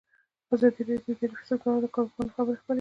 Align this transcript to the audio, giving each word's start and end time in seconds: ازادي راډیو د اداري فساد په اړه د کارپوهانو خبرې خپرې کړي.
ازادي 0.53 0.81
راډیو 0.89 1.13
د 1.15 1.17
اداري 1.19 1.35
فساد 1.39 1.59
په 1.61 1.67
اړه 1.69 1.79
د 1.83 1.87
کارپوهانو 1.95 2.33
خبرې 2.35 2.57
خپرې 2.61 2.67
کړي. 2.67 2.69